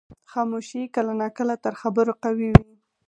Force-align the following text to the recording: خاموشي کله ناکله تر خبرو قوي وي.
خاموشي 0.31 0.81
کله 0.95 1.13
ناکله 1.21 1.55
تر 1.63 1.73
خبرو 1.81 2.13
قوي 2.23 2.49
وي. 2.61 2.73